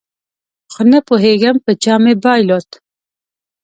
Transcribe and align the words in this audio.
خو 0.71 0.81
نپوهېږم 0.91 1.55
په 1.65 1.71
چا 1.83 1.95
مې 2.03 2.13
بایلود 2.23 2.69